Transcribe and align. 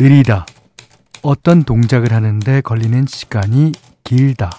느리다. 0.00 0.46
어떤 1.20 1.62
동작을 1.62 2.14
하는데 2.14 2.62
걸리는 2.62 3.04
시간이 3.06 3.72
길다. 4.02 4.50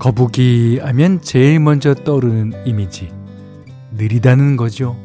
거북이 0.00 0.80
하면 0.82 1.20
제일 1.22 1.60
먼저 1.60 1.94
떠오르는 1.94 2.66
이미지. 2.66 3.12
느리다는 3.92 4.56
거죠. 4.56 4.96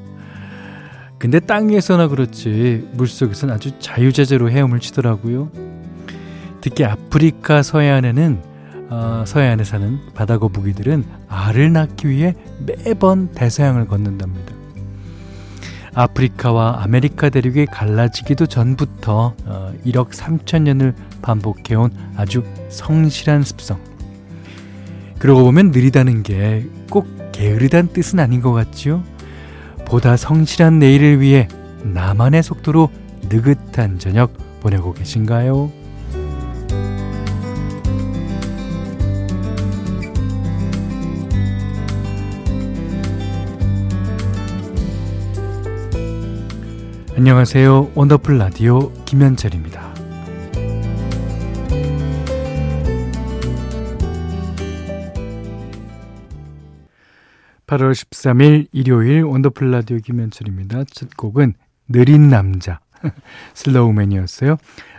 근데 1.20 1.40
땅 1.40 1.70
위에서나 1.70 2.08
그렇지 2.08 2.90
물속에서는 2.94 3.54
아주 3.54 3.78
자유자재로 3.80 4.50
헤엄을 4.50 4.80
치더라고요. 4.80 5.52
특히 6.62 6.86
아프리카 6.86 7.62
서해안에는 7.62 8.42
어, 8.90 9.24
서해안에 9.28 9.64
사는 9.64 10.00
바다거북이들은 10.16 11.04
알을 11.28 11.74
낳기 11.74 12.10
위해 12.10 12.34
매번 12.66 13.32
대서양을 13.34 13.88
건넌답니다. 13.88 14.56
아프리카와 15.94 16.82
아메리카 16.84 17.30
대륙이 17.30 17.66
갈라지기도 17.68 18.48
전부터 18.48 19.36
어, 19.46 19.74
1억 19.86 20.12
3천 20.12 20.64
년을 20.64 20.96
반복해온 21.22 21.92
아주 22.16 22.44
성실한 22.70 23.44
습성. 23.44 23.78
그러고 25.20 25.44
보면 25.44 25.72
느리다는 25.72 26.24
게 26.24 26.66
꼭 26.90 27.08
게으르단 27.32 27.90
뜻은 27.94 28.20
아닌 28.20 28.42
것 28.42 28.52
같지요? 28.52 29.04
보다 29.90 30.16
성실한 30.16 30.78
내일을 30.78 31.20
위해 31.20 31.48
나만의 31.82 32.44
속도로 32.44 32.92
느긋한 33.28 33.98
저녁 33.98 34.32
보내고 34.60 34.94
계신가요? 34.94 35.72
안녕하세요. 47.18 47.92
원더풀 47.96 48.38
라디오 48.38 48.94
김현철입니다. 49.06 49.79
8월 57.70 57.92
13일 57.92 58.68
일요일 58.72 59.22
원더풀 59.22 59.70
라디오 59.70 59.98
김현철입니다. 59.98 60.86
첫 60.86 61.16
곡은 61.16 61.54
느린 61.88 62.28
남자 62.28 62.80
슬로우맨이었어요. 63.54 64.54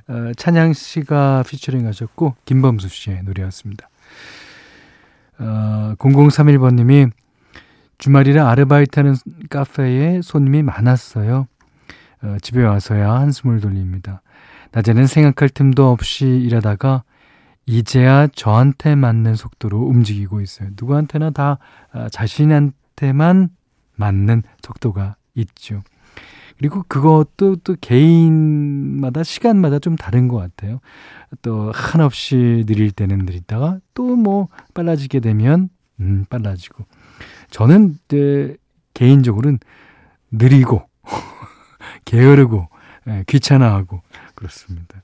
어, 0.06 0.32
찬양 0.36 0.72
씨가 0.72 1.42
피처링 1.48 1.88
하셨고 1.88 2.36
김범수 2.44 2.88
씨의 2.88 3.24
노래였습니다. 3.24 3.88
어, 5.41 5.94
0031번님이 5.98 7.10
주말이라 7.98 8.48
아르바이트하는 8.48 9.16
카페에 9.50 10.20
손님이 10.22 10.62
많았어요. 10.62 11.48
어, 12.22 12.36
집에 12.41 12.62
와서야 12.62 13.14
한숨을 13.14 13.60
돌립니다. 13.60 14.22
낮에는 14.70 15.08
생각할 15.08 15.48
틈도 15.48 15.91
없이 15.91 16.24
일하다가 16.24 17.02
이제야 17.70 18.26
저한테 18.26 18.96
맞는 18.96 19.36
속도로 19.36 19.78
움직이고 19.78 20.40
있어요. 20.40 20.70
누구한테나 20.76 21.30
다 21.30 21.58
아, 21.92 22.08
자신한테만 22.08 23.50
맞는 23.94 24.42
속도가 24.62 25.14
있죠. 25.34 25.82
그리고 26.58 26.82
그것도 26.88 27.56
또 27.62 27.76
개인마다 27.80 29.22
시간마다 29.22 29.78
좀 29.78 29.94
다른 29.96 30.26
것 30.26 30.36
같아요. 30.36 30.80
또 31.42 31.70
한없이 31.72 32.64
느릴 32.66 32.91
때는 32.91 33.18
느리다가 33.18 33.78
또 33.94 34.16
뭐 34.16 34.48
빨라지게 34.75 35.20
되면 35.20 35.70
음 36.00 36.25
빨라지고 36.28 36.84
저는 37.50 37.98
네, 38.08 38.56
개인적으로는 38.94 39.60
느리고 40.32 40.82
게으르고 42.04 42.69
예, 43.06 43.25
귀찮아하고 43.28 44.02
그렇습니다. 44.34 45.00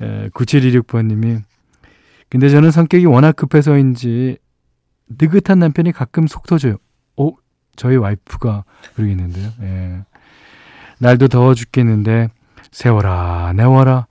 9726번님이 0.00 1.42
근데 2.28 2.48
저는 2.48 2.70
성격이 2.70 3.06
워낙 3.06 3.36
급해서인지 3.36 4.38
느긋한 5.08 5.58
남편이 5.58 5.92
가끔 5.92 6.26
속 6.26 6.46
터져요. 6.46 6.76
어, 7.16 7.30
저희 7.76 7.96
와이프가 7.96 8.64
그러겠는데요. 8.96 9.50
예. 9.62 10.04
날도 10.98 11.28
더워 11.28 11.54
죽겠는데 11.54 12.28
세워라 12.72 13.52
내워라. 13.54 14.06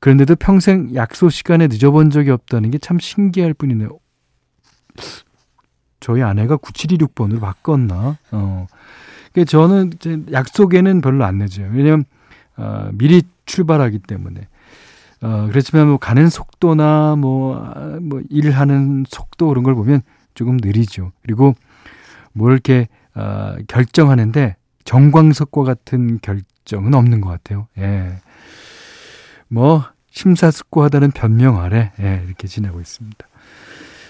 그런데도 0.00 0.36
평생 0.36 0.94
약속 0.94 1.30
시간에 1.30 1.66
늦어본 1.68 2.10
적이 2.10 2.30
없다는 2.30 2.70
게 2.70 2.78
참 2.78 2.98
신기할 2.98 3.54
뿐이네요. 3.54 3.98
저희 6.00 6.22
아내가 6.22 6.56
9726번으로 6.56 7.40
바꿨나? 7.40 8.18
어. 8.30 8.66
저는 9.46 9.92
약속에는 10.32 11.00
별로 11.00 11.24
안 11.24 11.36
늦어요. 11.38 11.68
왜냐면 11.72 12.04
어, 12.56 12.90
미리 12.92 13.22
출발하기 13.46 14.00
때문에. 14.00 14.48
어, 15.20 15.46
그렇지만 15.48 15.88
뭐 15.88 15.98
가는 15.98 16.28
속도나 16.28 17.16
뭐, 17.16 17.74
뭐 18.00 18.22
일하는 18.30 19.04
속도 19.08 19.48
그런 19.48 19.64
걸 19.64 19.74
보면 19.74 20.02
조금 20.34 20.56
느리죠. 20.56 21.12
그리고 21.22 21.54
뭘 22.32 22.52
이렇게, 22.52 22.88
어, 23.14 23.56
결정하는데 23.66 24.56
정광석과 24.84 25.64
같은 25.64 26.18
결정은 26.22 26.94
없는 26.94 27.20
것 27.20 27.28
같아요. 27.30 27.66
예. 27.78 28.20
뭐, 29.48 29.84
심사숙고하다는 30.10 31.12
변명 31.12 31.60
아래, 31.60 31.92
예, 32.00 32.22
이렇게 32.26 32.48
지내고 32.48 32.80
있습니다. 32.80 33.26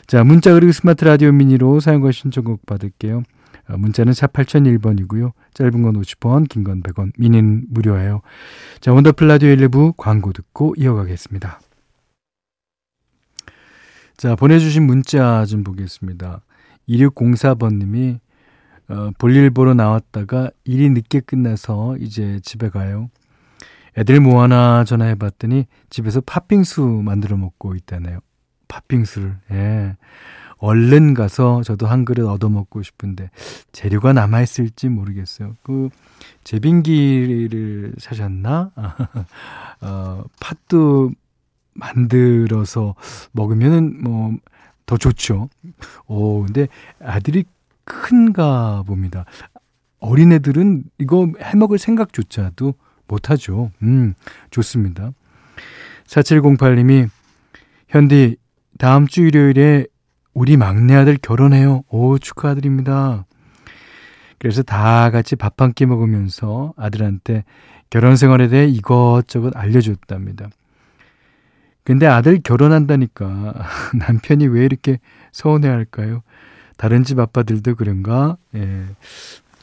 자, 0.06 0.24
문자 0.24 0.52
그리고 0.52 0.72
스마트 0.72 1.04
라디오 1.04 1.32
미니로 1.32 1.80
사용과 1.80 2.12
신청곡 2.12 2.64
받을게요. 2.66 3.22
어, 3.68 3.76
문자는 3.76 4.12
샵 4.12 4.32
8001번이고요. 4.32 5.32
짧은 5.54 5.82
건 5.82 6.00
50원, 6.00 6.48
긴 6.48 6.64
건 6.64 6.82
100원, 6.82 7.12
미니는 7.18 7.66
무료예요. 7.68 8.22
자, 8.80 8.92
원더풀 8.92 9.28
라디오 9.28 9.54
1부 9.54 9.94
광고 9.96 10.32
듣고 10.32 10.74
이어가겠습니다. 10.76 11.60
자, 14.16 14.34
보내주신 14.34 14.84
문자 14.84 15.44
좀 15.46 15.62
보겠습니다. 15.64 16.42
2604번님이 16.88 18.18
어, 18.88 19.10
볼일 19.18 19.50
보러 19.50 19.74
나왔다가 19.74 20.50
일이 20.64 20.88
늦게 20.90 21.20
끝나서 21.20 21.96
이제 21.98 22.40
집에 22.42 22.70
가요. 22.70 23.10
애들 23.98 24.20
뭐 24.20 24.42
하나 24.42 24.84
전화해봤더니 24.84 25.66
집에서 25.90 26.20
팥빙수 26.22 27.02
만들어 27.04 27.36
먹고 27.36 27.74
있다네요. 27.74 28.20
팥빙수를, 28.68 29.36
예. 29.52 29.96
얼른 30.58 31.14
가서 31.14 31.62
저도 31.62 31.86
한 31.86 32.04
그릇 32.04 32.28
얻어먹고 32.28 32.82
싶은데 32.82 33.30
재료가 33.72 34.12
남아있을지 34.12 34.88
모르겠어요. 34.88 35.56
그 35.62 35.88
제빙기를 36.44 37.94
사셨나? 37.98 38.72
어, 39.82 40.24
팥도 40.40 41.12
만들어서 41.74 42.94
먹으면은 43.32 44.02
뭐 44.02 44.36
더 44.88 44.96
좋죠. 44.96 45.50
오, 46.06 46.42
근데 46.44 46.66
아들이 46.98 47.44
큰가 47.84 48.82
봅니다. 48.86 49.26
어린애들은 50.00 50.84
이거 50.98 51.30
해먹을 51.40 51.78
생각조차도 51.78 52.74
못하죠. 53.06 53.70
음, 53.82 54.14
좋습니다. 54.50 55.12
4708님이 56.06 57.08
현디 57.88 58.36
다음 58.78 59.06
주 59.06 59.22
일요일에 59.22 59.86
우리 60.34 60.56
막내 60.56 60.94
아들 60.94 61.16
결혼해요. 61.16 61.82
오, 61.88 62.18
축하드립니다. 62.18 63.24
그래서 64.38 64.62
다 64.62 65.10
같이 65.10 65.34
밥 65.36 65.60
한 65.60 65.72
끼 65.72 65.84
먹으면서 65.86 66.72
아들한테 66.76 67.44
결혼 67.90 68.16
생활에 68.16 68.48
대해 68.48 68.66
이것저것 68.66 69.56
알려줬답니다. 69.56 70.48
근데 71.82 72.06
아들 72.06 72.40
결혼한다니까 72.42 73.54
남편이 73.98 74.46
왜 74.48 74.64
이렇게 74.64 74.98
서운해 75.32 75.68
할까요? 75.68 76.22
다른 76.76 77.02
집 77.02 77.18
아빠들도 77.18 77.74
그런가? 77.74 78.36
예. 78.54 78.84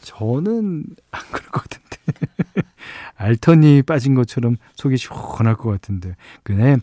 저는 0.02 0.84
안 1.12 1.22
그럴 1.32 1.48
것 1.52 1.64
같은데. 1.64 1.86
알턴이 3.16 3.84
빠진 3.84 4.16
것처럼 4.16 4.58
속이 4.76 4.98
시원할 4.98 5.56
것 5.56 5.70
같은데. 5.70 6.16
그네 6.44 6.78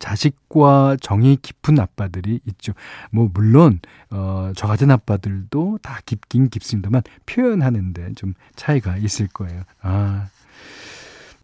자식과 0.00 0.96
정이 1.00 1.38
깊은 1.40 1.78
아빠들이 1.78 2.40
있죠. 2.46 2.72
뭐 3.12 3.30
물론 3.32 3.78
어, 4.10 4.50
저 4.56 4.66
같은 4.66 4.90
아빠들도 4.90 5.78
다 5.82 6.00
깊긴 6.04 6.48
깊습니다만 6.48 7.02
표현하는데 7.26 8.14
좀 8.14 8.34
차이가 8.56 8.96
있을 8.96 9.28
거예요. 9.28 9.62
아. 9.82 10.28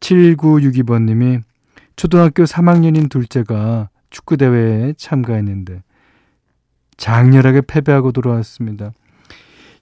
7962번 0.01 1.05
님이 1.05 1.39
초등학교 1.95 2.45
3학년인 2.45 3.09
둘째가 3.09 3.89
축구 4.11 4.37
대회에 4.37 4.95
참가했는데 4.97 5.83
장렬하게 6.97 7.63
패배하고 7.63 8.13
돌아왔습니다. 8.13 8.93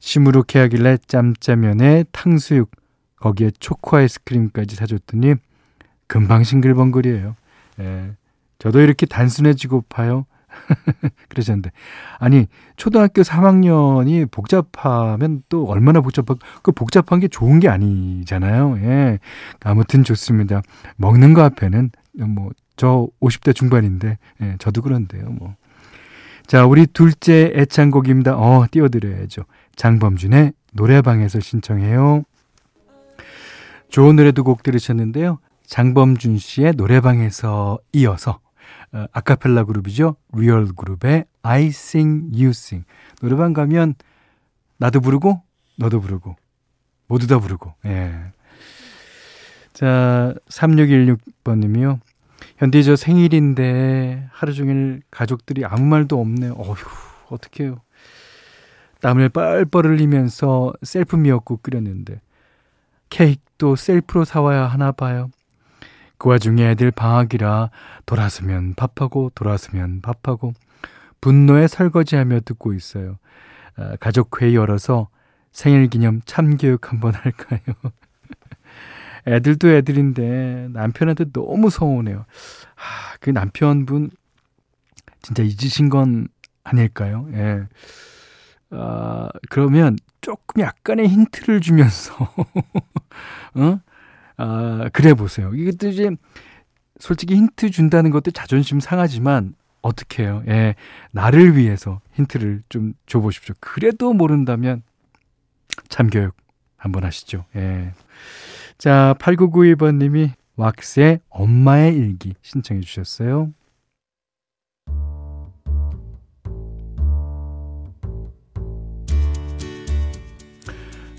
시무룩해 0.01 0.61
하길래 0.61 0.99
짬짜면에 1.07 2.05
탕수육 2.13 2.71
거기에 3.17 3.53
초코 3.59 3.97
아이스크림까지 3.97 4.77
사줬더니 4.77 5.37
금방 6.07 6.45
싱글벙글이에요. 6.45 7.37
예. 7.81 8.13
저도 8.65 8.81
이렇게 8.81 9.05
단순해지고 9.05 9.85
파요. 9.91 10.25
그러셨는데. 11.29 11.71
아니, 12.19 12.47
초등학교 12.77 13.21
3학년이 13.21 14.31
복잡하면 14.31 15.43
또 15.51 15.67
얼마나 15.67 16.01
복잡하고, 16.01 16.41
그 16.63 16.73
복잡한 16.73 17.21
게 17.21 17.29
좋은 17.29 17.61
게 17.61 17.69
아니잖아요. 17.69 18.79
예. 18.79 19.19
아무튼 19.63 20.03
좋습니다. 20.03 20.63
먹는 20.97 21.35
거 21.35 21.43
앞에는 21.43 21.91
뭐, 22.29 22.53
저 22.77 23.07
50대 23.21 23.55
중반인데, 23.55 24.17
예, 24.41 24.57
저도 24.59 24.81
그런데요, 24.81 25.27
뭐. 25.29 25.57
자, 26.47 26.65
우리 26.65 26.87
둘째 26.87 27.53
애창곡입니다. 27.55 28.35
어, 28.39 28.65
띄워드려야죠. 28.71 29.43
장범준의 29.77 30.55
노래방에서 30.73 31.39
신청해요. 31.41 32.23
좋은 33.91 34.17
노래 34.17 34.33
두 34.33 34.43
곡 34.43 34.63
들으셨는데요. 34.63 35.39
장범준 35.67 36.39
씨의 36.39 36.75
노래방에서 36.77 37.79
이어서 37.93 38.33
어, 38.33 38.44
아카펠라 39.13 39.65
그룹이죠. 39.65 40.17
리얼 40.35 40.69
그룹의 40.75 41.25
I 41.43 41.67
Sing 41.67 42.31
You 42.33 42.51
Sing. 42.51 42.87
노래방 43.21 43.53
가면 43.53 43.95
나도 44.77 45.01
부르고 45.01 45.43
너도 45.77 46.01
부르고 46.01 46.37
모두 47.07 47.27
다 47.27 47.39
부르고. 47.39 47.75
예. 47.87 48.33
자, 49.73 50.35
3616번 50.49 51.59
님이요. 51.59 51.99
현디 52.59 52.85
저 52.85 52.95
생일인데 52.97 54.29
하루 54.31 54.53
종일 54.55 55.03
가족들이 55.11 55.65
아무 55.65 55.85
말도 55.85 56.21
없네요. 56.21 56.53
어휴, 56.53 56.77
어떡해요. 57.31 57.81
땀을 59.01 59.29
뻘뻘 59.31 59.87
흘리면서 59.87 60.73
셀프 60.83 61.17
미역국 61.17 61.63
끓였는데 61.63 62.21
케이크도 63.11 63.77
셀프로 63.77 64.25
사와야 64.25 64.67
하나 64.67 64.93
봐요. 64.93 65.31
그 66.25 66.31
와중에 66.31 66.71
애들 66.71 66.91
방학이라 66.91 67.69
돌아서면 68.07 68.73
밥하고 68.77 69.31
돌아서면 69.35 70.01
밥하고 70.01 70.55
분노에 71.21 71.69
설거지하며 71.69 72.41
듣고 72.47 72.73
있어요. 72.73 73.19
아, 73.77 73.97
가족 74.01 74.41
회의 74.41 74.55
열어서 74.55 75.09
생일 75.53 75.87
기념 75.89 76.23
참교육 76.25 76.91
한번 76.91 77.13
할까요? 77.13 77.61
애들도 79.29 79.69
애들인데 79.69 80.69
남편한테 80.73 81.27
너무 81.31 81.69
서운해요. 81.69 82.21
아, 82.21 83.17
그 83.21 83.29
남편분 83.29 84.09
진짜 85.21 85.43
잊으신 85.43 85.91
건 85.91 86.29
아닐까요? 86.63 87.29
예. 87.35 87.67
아, 88.71 89.29
그러면 89.51 89.99
조금 90.23 90.63
약간의 90.63 91.07
힌트를 91.07 91.61
주면서, 91.61 92.15
어? 93.57 93.81
아, 94.37 94.89
그래 94.93 95.15
보세요. 95.15 95.53
이것도 95.55 95.89
이제 95.89 96.11
솔직히 96.99 97.35
힌트 97.35 97.71
준다는 97.71 98.11
것도 98.11 98.31
자존심 98.31 98.81
상하지만 98.81 99.55
어떻게 99.83 100.23
해요? 100.23 100.43
예. 100.49 100.75
나를 101.13 101.57
위해서 101.57 102.01
힌트를 102.15 102.63
좀 102.69 102.95
줘보십시오. 103.07 103.55
그래도 103.61 104.13
모른다면 104.13 104.83
참교육 105.89 106.35
한번 106.77 107.05
하시죠. 107.05 107.45
예. 107.57 107.93
자, 108.79 109.15
8992번님이 109.19 110.33
왁스의 110.57 111.21
엄마의 111.29 111.97
일기 111.97 112.35
신청해 112.43 112.81
주셨어요. 112.81 113.53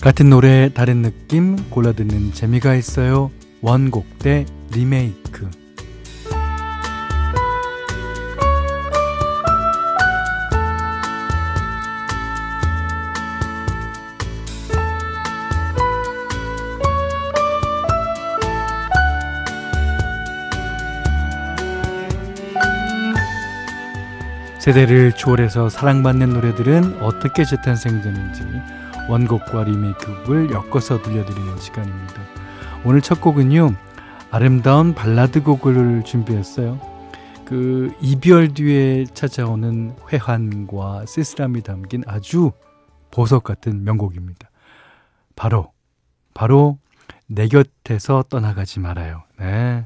같은 0.06 0.30
노래 0.30 0.70
다른 0.72 1.02
느낌 1.02 1.56
골라 1.72 1.92
듣는 1.92 2.32
재미가 2.32 2.76
있어요. 2.76 3.32
원곡 3.62 4.20
대 4.20 4.46
리메이크. 4.72 5.50
세대를 24.60 25.14
초월해서 25.14 25.70
사랑받는 25.70 26.30
노래들은 26.30 27.02
어떻게 27.02 27.44
재탄생되는지 27.44 28.44
원곡과 29.10 29.64
리메이크곡을 29.66 30.52
엮어서 30.52 31.02
들려드리는 31.02 31.58
시간입니다. 31.60 32.22
오늘 32.84 33.02
첫 33.02 33.22
곡은요. 33.22 33.76
아름다운 34.32 34.94
발라드 34.94 35.44
곡을 35.44 36.04
준비했어요. 36.04 36.80
그 37.46 37.94
이별 38.02 38.54
뒤에 38.54 39.06
찾아오는 39.14 39.96
회한과 40.12 41.06
쓸쓸함이 41.06 41.62
담긴 41.62 42.04
아주 42.08 42.52
보석 43.12 43.44
같은 43.44 43.84
명곡입니다. 43.84 44.50
바로 45.36 45.72
바로 46.34 46.80
내 47.28 47.48
곁에서 47.48 48.24
떠나가지 48.30 48.80
말아요. 48.80 49.24
네. 49.40 49.86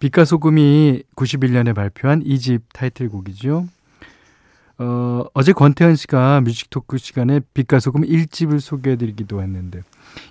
빛과 0.00 0.24
소금이 0.24 1.02
91년에 1.14 1.74
발표한 1.74 2.22
이 2.24 2.38
집 2.38 2.62
타이틀곡이죠. 2.72 3.66
어, 4.80 5.24
어제 5.34 5.52
권태현 5.52 5.94
씨가 5.94 6.40
뮤직 6.40 6.70
토크 6.70 6.96
시간에 6.96 7.40
빛과 7.52 7.80
소금 7.80 8.00
1집을 8.00 8.60
소개해 8.60 8.96
드리기도 8.96 9.42
했는데 9.42 9.82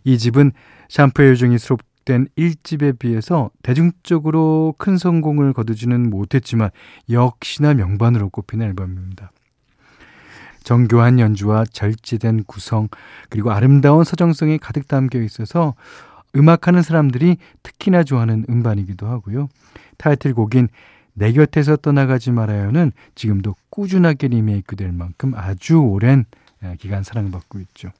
이 0.03 0.17
집은 0.17 0.53
샴푸의 0.89 1.29
요정이 1.29 1.59
수록된 1.59 2.29
1집에 2.35 2.97
비해서 2.97 3.51
대중적으로 3.61 4.73
큰 4.79 4.97
성공을 4.97 5.53
거두지는 5.53 6.09
못했지만 6.09 6.71
역시나 7.11 7.75
명반으로 7.75 8.29
꼽히는 8.29 8.65
앨범입니다. 8.65 9.31
정교한 10.63 11.19
연주와 11.19 11.65
절제된 11.65 12.45
구성 12.45 12.89
그리고 13.29 13.51
아름다운 13.51 14.03
서정성이 14.03 14.57
가득 14.57 14.87
담겨 14.87 15.21
있어서 15.21 15.75
음악하는 16.35 16.81
사람들이 16.81 17.37
특히나 17.61 18.03
좋아하는 18.03 18.45
음반이기도 18.49 19.05
하고요. 19.05 19.47
타이틀곡인 19.97 20.69
내 21.13 21.31
곁에서 21.31 21.75
떠나가지 21.75 22.31
말아요는 22.31 22.91
지금도 23.15 23.55
꾸준하게 23.69 24.29
리메이크 24.29 24.75
될 24.75 24.91
만큼 24.91 25.33
아주 25.35 25.77
오랜 25.79 26.25
예, 26.63 26.75
기간 26.77 27.03
사랑받고 27.03 27.59
있죠. 27.59 27.91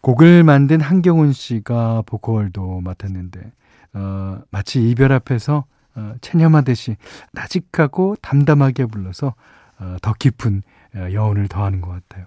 곡을 0.00 0.44
만든 0.44 0.80
한경훈 0.80 1.32
씨가 1.32 2.02
보컬도 2.06 2.80
맡았는데 2.80 3.52
어, 3.94 4.40
마치 4.50 4.88
이별 4.88 5.12
앞에서 5.12 5.64
어, 5.94 6.14
체념하듯이 6.20 6.96
나직하고 7.32 8.16
담담하게 8.22 8.86
불러서 8.86 9.34
어, 9.78 9.96
더 10.00 10.14
깊은 10.18 10.62
어, 10.94 11.08
여운을 11.12 11.48
더하는 11.48 11.80
것 11.80 11.90
같아요. 11.90 12.26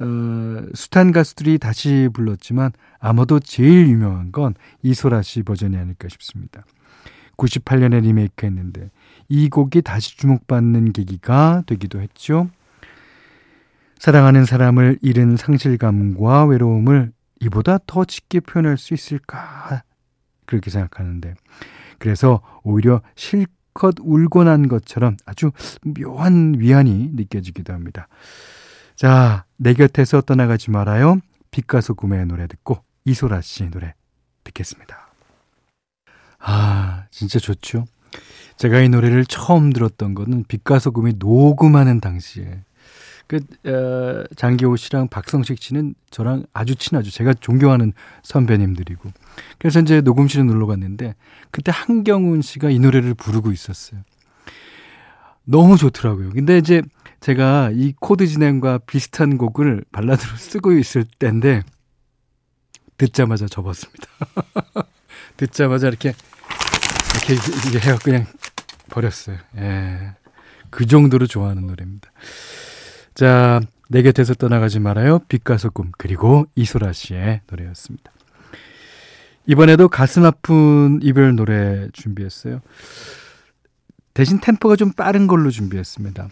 어, 0.00 0.66
숱한 0.74 1.12
가수들이 1.12 1.58
다시 1.58 2.08
불렀지만 2.12 2.72
아마도 2.98 3.38
제일 3.38 3.88
유명한 3.88 4.32
건 4.32 4.54
이소라 4.82 5.22
씨 5.22 5.42
버전이 5.42 5.76
아닐까 5.76 6.08
싶습니다. 6.08 6.64
98년에 7.40 8.02
리메이크했는데 8.02 8.90
이 9.28 9.48
곡이 9.48 9.82
다시 9.82 10.16
주목받는 10.16 10.92
계기가 10.92 11.62
되기도 11.66 12.00
했죠. 12.00 12.50
사랑하는 13.98 14.44
사람을 14.44 14.98
잃은 15.02 15.36
상실감과 15.36 16.44
외로움을 16.46 17.12
이보다 17.40 17.78
더 17.86 18.04
짙게 18.04 18.40
표현할 18.40 18.76
수 18.76 18.94
있을까 18.94 19.82
그렇게 20.46 20.70
생각하는데 20.70 21.34
그래서 21.98 22.40
오히려 22.62 23.02
실컷 23.14 23.96
울고 24.00 24.44
난 24.44 24.68
것처럼 24.68 25.16
아주 25.26 25.52
묘한 25.82 26.54
위안이 26.58 27.10
느껴지기도 27.14 27.72
합니다. 27.72 28.08
자, 28.96 29.44
내 29.56 29.74
곁에서 29.74 30.20
떠나가지 30.20 30.70
말아요. 30.70 31.18
빛과 31.50 31.80
소금의 31.80 32.26
노래 32.26 32.46
듣고 32.46 32.82
이소라 33.04 33.40
씨 33.40 33.68
노래 33.70 33.94
듣겠습니다. 34.44 35.10
아, 36.38 36.79
진짜 37.20 37.38
좋죠. 37.38 37.84
제가 38.56 38.80
이 38.80 38.88
노래를 38.88 39.26
처음 39.26 39.74
들었던 39.74 40.14
거는 40.14 40.44
빛과 40.48 40.78
소금이 40.78 41.16
녹음하는 41.18 42.00
당시에 42.00 42.62
그 43.26 43.36
어, 43.68 44.24
장기호 44.36 44.76
씨랑 44.76 45.08
박성식 45.08 45.62
씨는 45.62 45.94
저랑 46.10 46.46
아주 46.54 46.76
친하죠. 46.76 47.10
제가 47.10 47.34
존경하는 47.34 47.92
선배님들이고. 48.22 49.10
그래서 49.58 49.80
이제 49.80 50.00
녹음실에 50.00 50.44
놀러 50.44 50.66
갔는데 50.66 51.14
그때 51.50 51.70
한경훈 51.74 52.40
씨가 52.40 52.70
이 52.70 52.78
노래를 52.78 53.12
부르고 53.12 53.52
있었어요. 53.52 54.00
너무 55.44 55.76
좋더라고요. 55.76 56.30
근데 56.30 56.56
이제 56.56 56.80
제가 57.20 57.70
이 57.74 57.92
코드 58.00 58.26
진행과 58.26 58.78
비슷한 58.86 59.36
곡을 59.36 59.84
발라드로 59.92 60.36
쓰고 60.36 60.72
있을 60.72 61.04
때인데 61.04 61.64
듣자마자 62.96 63.46
접었습니다. 63.46 64.06
듣자마자 65.36 65.88
이렇게 65.88 66.14
이렇게 67.34 67.78
해가 67.78 67.98
그냥 67.98 68.26
버렸어요. 68.90 69.36
예. 69.56 70.12
그 70.70 70.86
정도로 70.86 71.26
좋아하는 71.26 71.66
노래입니다. 71.66 72.10
자, 73.14 73.60
내 73.88 74.02
곁에서 74.02 74.34
떠나가지 74.34 74.78
말아요. 74.78 75.18
빛과 75.28 75.58
소금 75.58 75.92
그리고 75.98 76.46
이소라 76.54 76.92
씨의 76.92 77.42
노래였습니다. 77.50 78.12
이번에도 79.46 79.88
가슴 79.88 80.24
아픈 80.24 81.00
이별 81.02 81.34
노래 81.34 81.88
준비했어요. 81.92 82.60
대신 84.14 84.40
템포가 84.40 84.76
좀 84.76 84.92
빠른 84.92 85.26
걸로 85.26 85.50
준비했습니다. 85.50 86.28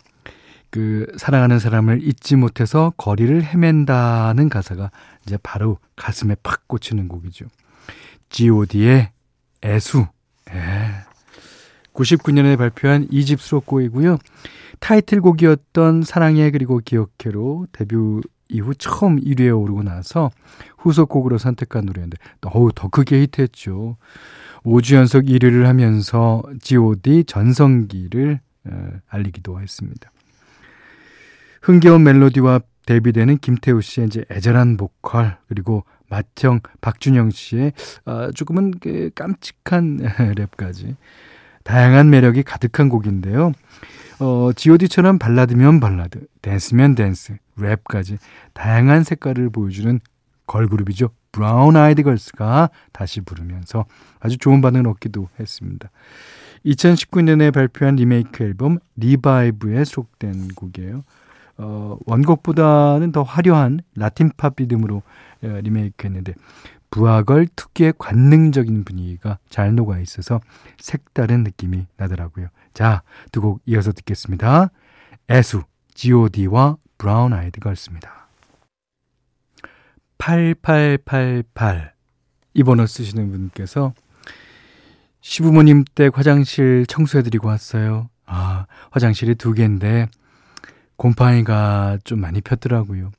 그 0.70 1.06
사랑하는 1.16 1.58
사람을 1.58 2.06
잊지 2.06 2.36
못해서 2.36 2.92
거리를 2.96 3.42
헤맨다는 3.42 4.48
가사가 4.48 4.90
이제 5.26 5.38
바로 5.42 5.78
가슴에 5.96 6.36
팍 6.42 6.68
꽂히는 6.68 7.08
곡이죠. 7.08 7.46
G.O.D의 8.28 9.10
애수. 9.64 10.06
예. 10.52 11.08
99년에 11.92 12.56
발표한 12.56 13.08
2집 13.08 13.38
수록곡이고요. 13.38 14.18
타이틀곡이었던 14.80 16.02
사랑해 16.02 16.50
그리고 16.50 16.80
기억해로 16.84 17.66
데뷔 17.72 17.96
이후 18.48 18.74
처음 18.74 19.20
1위에 19.20 19.60
오르고 19.60 19.82
나서 19.82 20.30
후속곡으로 20.78 21.38
선택한 21.38 21.84
노래인데 21.84 22.16
어우 22.46 22.72
더 22.74 22.88
크게 22.88 23.20
히트했죠. 23.22 23.96
5주 24.64 24.94
연속 24.94 25.24
1위를 25.24 25.64
하면서 25.64 26.42
G.O.D 26.60 27.24
전성기를 27.24 28.40
어, 28.70 28.90
알리기도 29.08 29.60
했습니다. 29.60 30.10
흥겨운 31.62 32.02
멜로디와 32.04 32.60
데뷔되는 32.88 33.36
김태우 33.36 33.82
씨의 33.82 34.06
이제 34.06 34.24
애절한 34.30 34.78
보컬 34.78 35.36
그리고 35.46 35.84
맏형 36.08 36.60
박준영 36.80 37.28
씨의 37.30 37.74
어, 38.06 38.30
조금은 38.32 38.78
그 38.80 39.10
깜찍한 39.14 39.98
랩까지 40.34 40.96
다양한 41.64 42.08
매력이 42.08 42.44
가득한 42.44 42.88
곡인데요. 42.88 43.52
어, 44.20 44.50
G.O.D처럼 44.56 45.18
발라드면 45.18 45.80
발라드, 45.80 46.26
댄스면 46.40 46.94
댄스, 46.94 47.36
랩까지 47.58 48.16
다양한 48.54 49.04
색깔을 49.04 49.50
보여주는 49.50 50.00
걸그룹이죠. 50.46 51.10
브라운 51.30 51.76
아이드 51.76 52.02
걸스가 52.02 52.70
다시 52.92 53.20
부르면서 53.20 53.84
아주 54.18 54.38
좋은 54.38 54.62
반응을 54.62 54.88
얻기도 54.88 55.28
했습니다. 55.38 55.90
2019년에 56.64 57.52
발표한 57.52 57.96
리메이크 57.96 58.42
앨범 58.44 58.78
Revive에 58.96 59.84
수록된 59.84 60.48
곡이에요. 60.54 61.04
어, 61.58 61.96
원곡보다는 62.06 63.12
더 63.12 63.22
화려한 63.22 63.80
라틴 63.96 64.30
팝 64.36 64.54
리듬으로 64.56 65.02
어, 65.42 65.46
리메이크했는데 65.46 66.34
브아걸 66.90 67.48
특유의 67.54 67.94
관능적인 67.98 68.84
분위기가 68.84 69.38
잘 69.50 69.74
녹아 69.74 69.98
있어서 69.98 70.40
색다른 70.78 71.42
느낌이 71.44 71.86
나더라고요. 71.96 72.48
자, 72.72 73.02
두 73.32 73.40
곡 73.42 73.60
이어서 73.66 73.92
듣겠습니다. 73.92 74.70
애수, 75.30 75.62
G.O.D와 75.94 76.76
브라운 76.96 77.32
아이드 77.34 77.60
걸스입니다. 77.60 78.28
8888 80.18 81.92
이 82.54 82.62
번호 82.62 82.86
쓰시는 82.86 83.30
분께서 83.30 83.92
시부모님 85.20 85.84
댁 85.94 86.16
화장실 86.16 86.86
청소해드리고 86.86 87.48
왔어요. 87.48 88.08
아, 88.26 88.66
화장실이 88.90 89.34
두 89.36 89.52
개인데 89.52 90.08
곰팡이가 90.98 91.98
좀 92.04 92.20
많이 92.20 92.42
폈더라고요. 92.42 93.12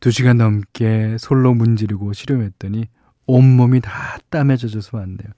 두 0.00 0.10
시간 0.10 0.38
넘게 0.38 1.18
솔로 1.18 1.54
문지르고 1.54 2.12
실험했더니 2.12 2.88
온몸이 3.26 3.80
다 3.80 4.18
땀에 4.30 4.56
젖어서 4.56 4.96
왔네요. 4.98 5.28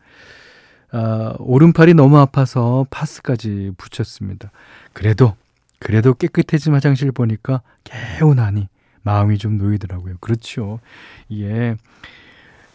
아, 0.92 1.34
오른팔이 1.38 1.94
너무 1.94 2.18
아파서 2.18 2.86
파스까지 2.90 3.72
붙였습니다. 3.76 4.50
그래도, 4.94 5.36
그래도 5.78 6.14
깨끗해진 6.14 6.72
화장실 6.72 7.12
보니까 7.12 7.60
개운하니 7.84 8.68
마음이 9.02 9.38
좀 9.38 9.58
놓이더라고요. 9.58 10.16
그렇죠. 10.20 10.80
이게 11.28 11.76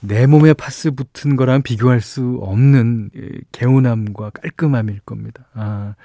내 0.05 0.27
몸에 0.27 0.53
파스 0.53 0.91
붙은 0.91 1.38
거랑 1.38 1.62
비교할 1.62 2.01
수 2.01 2.38
없는 2.41 3.10
개운함과 3.53 4.31
깔끔함일 4.31 5.00
겁니다. 5.05 5.48
아, 5.53 5.95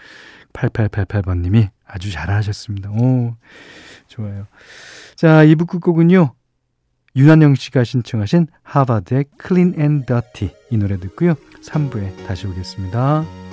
8888번님이 0.53 1.71
아주 1.85 2.13
잘하셨습니다. 2.13 2.91
오, 2.91 3.35
좋아요. 4.07 4.47
자, 5.17 5.45
2부 5.45 5.67
끝곡은요. 5.67 6.33
윤한영 7.17 7.57
씨가 7.57 7.83
신청하신 7.83 8.47
하바드의 8.63 9.25
Clean 9.45 9.75
and 9.77 10.07
Dirty 10.07 10.55
이 10.71 10.77
노래 10.77 10.99
듣고요. 11.01 11.35
3부에 11.63 12.27
다시 12.27 12.47
오겠습니다. 12.47 13.48